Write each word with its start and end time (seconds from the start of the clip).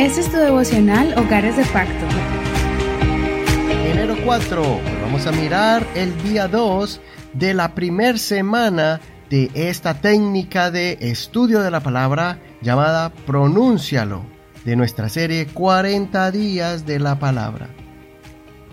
Es 0.00 0.30
tu 0.30 0.38
devocional 0.38 1.12
Hogares 1.18 1.58
de 1.58 1.64
Pacto. 1.66 2.06
Enero 3.84 4.16
4, 4.24 4.80
vamos 5.02 5.26
a 5.26 5.32
mirar 5.32 5.86
el 5.94 6.16
día 6.22 6.48
2 6.48 7.02
de 7.34 7.52
la 7.52 7.74
primer 7.74 8.18
semana 8.18 8.98
de 9.28 9.50
esta 9.54 10.00
técnica 10.00 10.70
de 10.70 10.96
estudio 11.02 11.60
de 11.60 11.70
la 11.70 11.80
palabra 11.80 12.38
llamada 12.62 13.12
Pronúncialo, 13.12 14.24
de 14.64 14.74
nuestra 14.74 15.10
serie 15.10 15.46
40 15.48 16.30
días 16.30 16.86
de 16.86 16.98
la 16.98 17.18
palabra. 17.18 17.68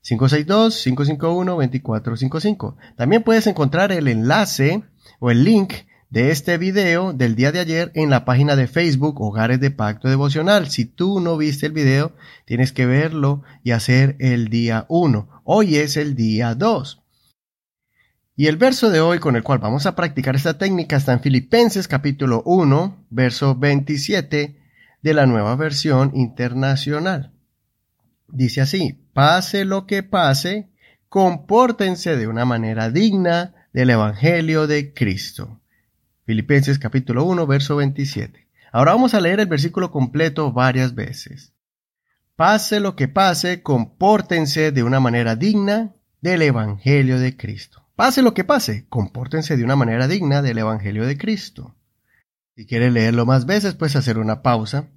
562-551-2455. 0.02 2.77
También 2.97 3.23
puedes 3.23 3.47
encontrar 3.47 3.92
el 3.92 4.09
enlace 4.09 4.83
o 5.20 5.30
el 5.30 5.45
link 5.45 5.75
de 6.11 6.30
este 6.30 6.59
video 6.59 7.12
del 7.12 7.37
día 7.37 7.52
de 7.52 7.61
ayer 7.61 7.92
en 7.95 8.11
la 8.11 8.25
página 8.25 8.56
de 8.56 8.66
Facebook 8.66 9.20
Hogares 9.20 9.61
de 9.61 9.70
Pacto 9.70 10.09
Devocional. 10.09 10.69
Si 10.69 10.84
tú 10.84 11.20
no 11.20 11.37
viste 11.37 11.66
el 11.66 11.73
video, 11.73 12.12
tienes 12.45 12.73
que 12.73 12.84
verlo 12.84 13.42
y 13.62 13.70
hacer 13.70 14.16
el 14.19 14.48
día 14.48 14.84
1. 14.89 15.42
Hoy 15.45 15.77
es 15.77 15.97
el 15.97 16.14
día 16.14 16.55
2. 16.55 16.98
Y 18.34 18.47
el 18.47 18.56
verso 18.56 18.91
de 18.91 19.00
hoy 19.00 19.20
con 19.20 19.37
el 19.37 19.42
cual 19.42 19.61
vamos 19.61 19.87
a 19.87 19.95
practicar 19.95 20.34
esta 20.34 20.59
técnica 20.59 20.97
está 20.97 21.12
en 21.12 21.20
Filipenses 21.20 21.87
capítulo 21.87 22.42
1, 22.45 23.06
verso 23.11 23.55
27 23.55 24.62
de 25.02 25.15
la 25.15 25.27
nueva 25.27 25.56
versión 25.56 26.12
internacional. 26.15 27.33
Dice 28.28 28.61
así, 28.61 28.98
pase 29.12 29.64
lo 29.64 29.86
que 29.86 30.03
pase, 30.03 30.70
compórtense 31.08 32.17
de 32.17 32.28
una 32.28 32.45
manera 32.45 32.89
digna 32.89 33.55
del 33.73 33.91
Evangelio 33.91 34.67
de 34.67 34.95
Cristo. 34.95 35.61
Filipenses 36.25 36.78
capítulo 36.78 37.25
1, 37.25 37.47
verso 37.47 37.77
27. 37.77 38.48
Ahora 38.70 38.92
vamos 38.92 39.12
a 39.12 39.20
leer 39.20 39.41
el 39.41 39.47
versículo 39.47 39.91
completo 39.91 40.53
varias 40.53 40.95
veces. 40.95 41.53
Pase 42.36 42.80
lo 42.80 42.97
que 42.97 43.08
pase, 43.08 43.62
compórtense 43.62 44.73
de 44.73 44.83
una 44.83 45.00
manera 45.00 45.36
digna 45.36 45.95
del 46.23 46.42
Evangelio 46.42 47.19
de 47.19 47.36
Cristo. 47.36 47.84
Pase 47.97 48.23
lo 48.23 48.33
que 48.33 48.45
pase, 48.45 48.86
compórtense 48.89 49.56
de 49.56 49.64
una 49.64 49.77
manera 49.77 50.08
digna 50.08 50.41
del 50.41 50.58
Evangelio 50.58 51.06
de 51.06 51.19
Cristo. 51.19 51.75
Si 52.56 52.67
quieres 52.67 52.92
leerlo 52.92 53.25
más 53.27 53.47
veces, 53.47 53.75
puedes 53.75 53.97
hacer 53.97 54.19
una 54.19 54.42
pausa. 54.42 54.89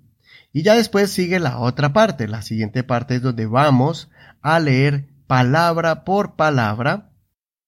Y 0.52 0.64
ya 0.64 0.76
después 0.76 1.12
sigue 1.12 1.40
la 1.40 1.60
otra 1.60 1.94
parte. 1.94 2.28
La 2.28 2.42
siguiente 2.42 2.84
parte 2.84 3.16
es 3.16 3.22
donde 3.22 3.46
vamos 3.46 4.10
a 4.42 4.60
leer 4.60 5.08
palabra 5.28 6.04
por 6.04 6.36
palabra. 6.36 7.12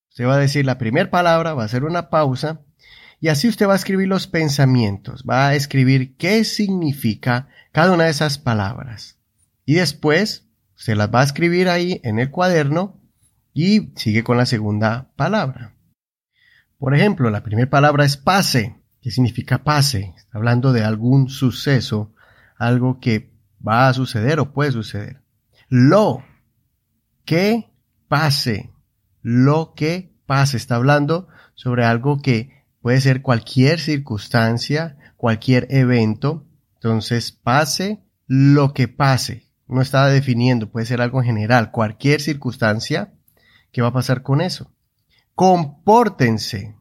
Usted 0.09 0.25
va 0.25 0.35
a 0.35 0.39
decir 0.39 0.65
la 0.65 0.77
primera 0.77 1.09
palabra, 1.09 1.53
va 1.53 1.63
a 1.63 1.65
hacer 1.65 1.83
una 1.83 2.09
pausa. 2.09 2.61
Y 3.19 3.30
así 3.30 3.47
usted 3.47 3.67
va 3.67 3.73
a 3.73 3.77
escribir 3.77 4.08
los 4.08 4.27
pensamientos. 4.27 5.23
Va 5.30 5.47
a 5.47 5.55
escribir 5.55 6.17
qué 6.17 6.43
significa 6.43 7.47
cada 7.71 7.93
una 7.93 8.05
de 8.05 8.11
esas 8.11 8.38
palabras. 8.38 9.17
Y 9.65 9.75
después 9.75 10.47
se 10.75 10.95
las 10.95 11.13
va 11.13 11.21
a 11.21 11.25
escribir 11.25 11.69
ahí 11.69 11.99
en 12.03 12.19
el 12.19 12.30
cuaderno 12.30 13.02
y 13.53 13.91
sigue 13.95 14.23
con 14.23 14.38
la 14.38 14.45
segunda 14.45 15.11
palabra. 15.15 15.75
Por 16.77 16.95
ejemplo, 16.95 17.30
la 17.31 17.43
primera 17.43 17.69
palabra 17.69 18.05
es 18.05 18.15
pase. 18.15 18.77
¿Qué 19.08 19.11
significa 19.11 19.63
pase? 19.63 20.13
Está 20.17 20.38
hablando 20.38 20.73
de 20.73 20.83
algún 20.83 21.30
suceso, 21.30 22.13
algo 22.58 23.00
que 23.00 23.31
va 23.66 23.88
a 23.88 23.94
suceder 23.94 24.41
o 24.41 24.52
puede 24.52 24.73
suceder. 24.73 25.22
Lo 25.69 26.25
que 27.23 27.72
pase. 28.09 28.73
Lo 29.21 29.76
que 29.76 30.14
pase. 30.26 30.58
Está 30.58 30.76
hablando 30.76 31.30
sobre 31.55 31.86
algo 31.86 32.21
que 32.21 32.65
puede 32.81 32.99
ser 32.99 33.21
cualquier 33.21 33.80
circunstancia, 33.80 34.98
cualquier 35.15 35.67
evento. 35.70 36.45
Entonces, 36.73 37.31
pase 37.31 38.04
lo 38.26 38.73
que 38.73 38.89
pase. 38.89 39.49
No 39.70 39.81
está 39.81 40.05
definiendo, 40.08 40.70
puede 40.70 40.86
ser 40.86 40.99
algo 40.99 41.21
en 41.21 41.27
general, 41.27 41.71
cualquier 41.71 42.20
circunstancia 42.20 43.14
¿Qué 43.71 43.81
va 43.81 43.87
a 43.87 43.93
pasar 43.93 44.21
con 44.21 44.42
eso? 44.42 44.70
Compórtense. 45.33 46.77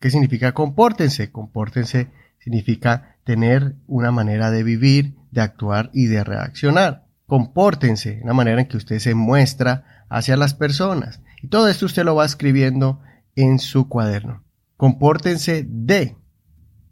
¿Qué 0.00 0.10
significa 0.10 0.52
compórtense? 0.52 1.32
Compórtense 1.32 2.10
significa 2.38 3.16
tener 3.24 3.76
una 3.86 4.10
manera 4.10 4.50
de 4.50 4.62
vivir, 4.62 5.16
de 5.30 5.40
actuar 5.40 5.90
y 5.92 6.06
de 6.06 6.24
reaccionar. 6.24 7.06
Compórtense, 7.26 8.20
una 8.22 8.32
manera 8.32 8.60
en 8.60 8.68
que 8.68 8.76
usted 8.76 9.00
se 9.00 9.14
muestra 9.14 10.06
hacia 10.08 10.36
las 10.36 10.54
personas. 10.54 11.20
Y 11.42 11.48
todo 11.48 11.68
esto 11.68 11.86
usted 11.86 12.04
lo 12.04 12.14
va 12.14 12.24
escribiendo 12.24 13.00
en 13.36 13.58
su 13.58 13.88
cuaderno. 13.88 14.44
Compórtense 14.76 15.66
de. 15.68 16.16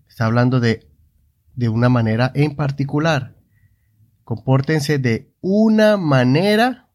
Está 0.08 0.26
hablando 0.26 0.60
de, 0.60 0.88
de 1.54 1.68
una 1.68 1.88
manera 1.88 2.32
en 2.34 2.56
particular. 2.56 3.36
Compórtense 4.24 4.98
de 4.98 5.32
una 5.40 5.96
manera. 5.96 6.88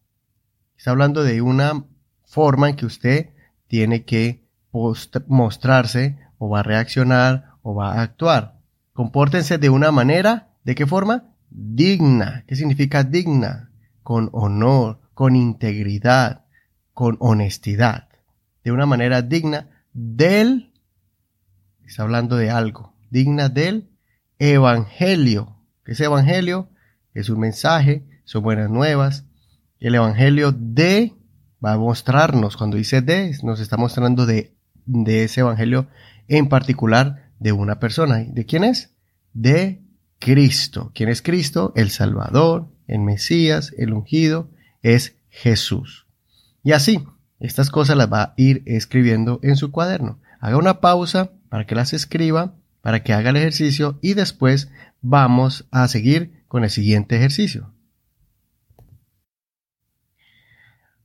Está 0.76 0.90
hablando 0.90 1.24
de 1.24 1.40
una 1.40 1.86
forma 2.24 2.68
en 2.68 2.76
que 2.76 2.86
usted 2.86 3.30
tiene 3.66 4.04
que 4.04 4.41
mostrarse 4.72 6.18
o 6.38 6.48
va 6.48 6.60
a 6.60 6.62
reaccionar 6.62 7.52
o 7.62 7.74
va 7.74 7.94
a 7.94 8.02
actuar. 8.02 8.58
Compórtense 8.92 9.58
de 9.58 9.70
una 9.70 9.90
manera, 9.90 10.50
¿de 10.64 10.74
qué 10.74 10.86
forma? 10.86 11.34
Digna. 11.50 12.44
¿Qué 12.46 12.56
significa 12.56 13.04
digna? 13.04 13.70
Con 14.02 14.30
honor, 14.32 15.00
con 15.14 15.36
integridad, 15.36 16.44
con 16.92 17.16
honestidad. 17.20 18.08
De 18.64 18.72
una 18.72 18.86
manera 18.86 19.22
digna 19.22 19.70
del, 19.92 20.72
está 21.84 22.02
hablando 22.02 22.36
de 22.36 22.50
algo, 22.50 22.94
digna 23.10 23.48
del 23.48 23.90
evangelio. 24.38 25.56
¿Qué 25.84 25.92
es 25.92 26.00
evangelio? 26.00 26.68
Es 27.14 27.28
un 27.28 27.40
mensaje, 27.40 28.04
son 28.24 28.42
buenas 28.42 28.70
nuevas. 28.70 29.26
El 29.80 29.94
evangelio 29.94 30.52
de 30.52 31.14
va 31.64 31.74
a 31.74 31.78
mostrarnos, 31.78 32.56
cuando 32.56 32.76
dice 32.76 33.02
de, 33.02 33.36
nos 33.42 33.60
está 33.60 33.76
mostrando 33.76 34.26
de, 34.26 34.56
de 34.86 35.24
ese 35.24 35.40
evangelio 35.40 35.88
en 36.28 36.48
particular 36.48 37.30
de 37.38 37.52
una 37.52 37.78
persona. 37.78 38.24
¿De 38.26 38.46
quién 38.46 38.64
es? 38.64 38.94
De 39.32 39.82
Cristo. 40.18 40.92
¿Quién 40.94 41.08
es 41.08 41.22
Cristo? 41.22 41.72
El 41.76 41.90
Salvador, 41.90 42.68
el 42.86 43.00
Mesías, 43.00 43.74
el 43.76 43.92
ungido, 43.92 44.50
es 44.82 45.16
Jesús. 45.28 46.06
Y 46.62 46.72
así, 46.72 47.04
estas 47.40 47.70
cosas 47.70 47.96
las 47.96 48.12
va 48.12 48.22
a 48.22 48.34
ir 48.36 48.62
escribiendo 48.66 49.40
en 49.42 49.56
su 49.56 49.72
cuaderno. 49.72 50.20
Haga 50.40 50.56
una 50.56 50.80
pausa 50.80 51.32
para 51.48 51.66
que 51.66 51.74
las 51.74 51.92
escriba, 51.92 52.54
para 52.80 53.02
que 53.02 53.12
haga 53.12 53.30
el 53.30 53.36
ejercicio 53.36 53.98
y 54.00 54.14
después 54.14 54.70
vamos 55.00 55.66
a 55.70 55.88
seguir 55.88 56.44
con 56.48 56.64
el 56.64 56.70
siguiente 56.70 57.16
ejercicio. 57.16 57.72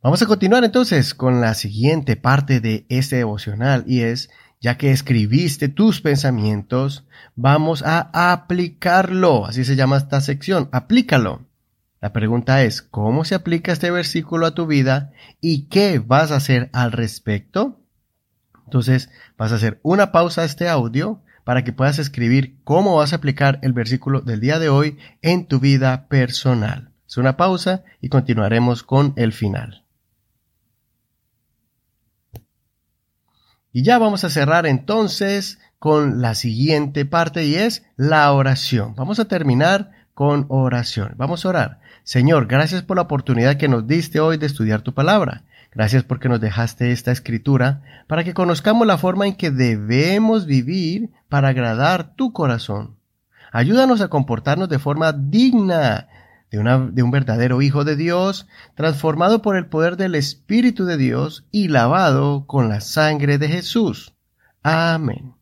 Vamos 0.03 0.21
a 0.21 0.27
continuar 0.27 0.63
entonces 0.63 1.15
con 1.15 1.41
la 1.41 1.55
siguiente 1.55 2.15
parte 2.15 2.59
de 2.59 2.85
este 2.87 3.15
devocional 3.15 3.83
y 3.87 4.01
es, 4.01 4.29
ya 4.61 4.77
que 4.77 4.91
escribiste 4.91 5.69
tus 5.69 6.01
pensamientos, 6.01 7.07
vamos 7.35 7.81
a 7.83 8.11
aplicarlo. 8.31 9.47
Así 9.47 9.65
se 9.65 9.75
llama 9.75 9.97
esta 9.97 10.21
sección, 10.21 10.69
aplícalo. 10.71 11.47
La 11.99 12.13
pregunta 12.13 12.63
es, 12.63 12.83
¿cómo 12.83 13.25
se 13.25 13.33
aplica 13.33 13.71
este 13.71 13.89
versículo 13.89 14.45
a 14.45 14.53
tu 14.53 14.67
vida 14.67 15.13
y 15.41 15.63
qué 15.63 15.97
vas 15.97 16.31
a 16.31 16.35
hacer 16.35 16.69
al 16.73 16.91
respecto? 16.91 17.81
Entonces, 18.65 19.09
vas 19.35 19.51
a 19.51 19.55
hacer 19.55 19.79
una 19.81 20.11
pausa 20.11 20.43
a 20.43 20.45
este 20.45 20.69
audio 20.69 21.23
para 21.43 21.63
que 21.63 21.73
puedas 21.73 21.97
escribir 21.97 22.59
cómo 22.63 22.97
vas 22.97 23.13
a 23.13 23.15
aplicar 23.15 23.57
el 23.63 23.73
versículo 23.73 24.21
del 24.21 24.41
día 24.41 24.59
de 24.59 24.69
hoy 24.69 24.99
en 25.23 25.47
tu 25.47 25.59
vida 25.59 26.07
personal. 26.07 26.91
Es 27.07 27.17
una 27.17 27.35
pausa 27.35 27.83
y 27.99 28.09
continuaremos 28.09 28.83
con 28.83 29.13
el 29.15 29.33
final. 29.33 29.86
Y 33.71 33.83
ya 33.83 33.97
vamos 33.97 34.23
a 34.23 34.29
cerrar 34.29 34.65
entonces 34.65 35.59
con 35.79 36.21
la 36.21 36.35
siguiente 36.35 37.05
parte 37.05 37.45
y 37.45 37.55
es 37.55 37.83
la 37.95 38.31
oración. 38.31 38.95
Vamos 38.95 39.19
a 39.19 39.25
terminar 39.25 39.91
con 40.13 40.45
oración. 40.49 41.13
Vamos 41.17 41.45
a 41.45 41.49
orar. 41.49 41.79
Señor, 42.03 42.47
gracias 42.47 42.81
por 42.81 42.97
la 42.97 43.03
oportunidad 43.03 43.57
que 43.57 43.67
nos 43.67 43.85
diste 43.85 44.19
hoy 44.19 44.37
de 44.37 44.47
estudiar 44.47 44.81
tu 44.81 44.93
palabra. 44.93 45.43
Gracias 45.71 46.03
porque 46.03 46.29
nos 46.29 46.41
dejaste 46.41 46.91
esta 46.91 47.11
escritura 47.11 47.81
para 48.07 48.23
que 48.23 48.33
conozcamos 48.33 48.87
la 48.87 48.97
forma 48.97 49.27
en 49.27 49.35
que 49.35 49.51
debemos 49.51 50.45
vivir 50.45 51.11
para 51.29 51.49
agradar 51.49 52.15
tu 52.15 52.33
corazón. 52.33 52.95
Ayúdanos 53.51 54.01
a 54.01 54.07
comportarnos 54.07 54.69
de 54.69 54.79
forma 54.79 55.13
digna 55.13 56.07
de, 56.51 57.03
un 57.03 57.11
verdadero 57.11 57.61
Hijo 57.61 57.83
de 57.83 57.95
Dios, 57.95 58.47
transformado 58.75 59.41
por 59.41 59.57
el 59.57 59.67
poder 59.67 59.97
del 59.97 60.15
Espíritu 60.15 60.85
de 60.85 60.97
Dios 60.97 61.45
y 61.51 61.67
lavado 61.67 62.45
con 62.45 62.69
la 62.69 62.81
sangre 62.81 63.37
de 63.37 63.49
Jesús. 63.49 64.13
Amén. 64.63 65.35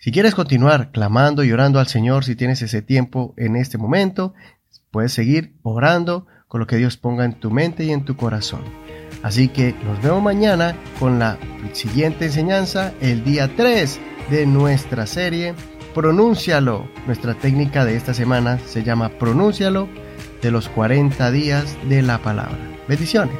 Si 0.00 0.12
quieres 0.12 0.34
continuar 0.34 0.90
clamando 0.90 1.44
y 1.44 1.52
orando 1.52 1.80
al 1.80 1.88
Señor, 1.88 2.24
si 2.24 2.36
tienes 2.36 2.62
ese 2.62 2.82
tiempo 2.82 3.34
en 3.36 3.56
este 3.56 3.78
momento, 3.78 4.34
puedes 4.90 5.12
seguir 5.12 5.54
orando 5.62 6.26
con 6.46 6.60
lo 6.60 6.66
que 6.66 6.76
Dios 6.76 6.96
ponga 6.96 7.24
en 7.24 7.38
tu 7.38 7.50
mente 7.50 7.84
y 7.84 7.90
en 7.90 8.04
tu 8.04 8.16
corazón. 8.16 8.62
Así 9.22 9.48
que 9.48 9.74
nos 9.84 10.00
vemos 10.02 10.22
mañana 10.22 10.76
con 10.98 11.18
la 11.18 11.38
siguiente 11.72 12.26
enseñanza, 12.26 12.92
el 13.00 13.24
día 13.24 13.50
3 13.56 14.00
de 14.30 14.46
nuestra 14.46 15.06
serie. 15.06 15.54
Pronúncialo. 15.94 16.88
Nuestra 17.06 17.34
técnica 17.34 17.84
de 17.84 17.96
esta 17.96 18.14
semana 18.14 18.58
se 18.58 18.82
llama 18.82 19.08
Pronúncialo 19.08 19.88
de 20.42 20.50
los 20.50 20.68
40 20.68 21.30
días 21.30 21.76
de 21.88 22.02
la 22.02 22.18
palabra. 22.18 22.58
Bendiciones. 22.88 23.36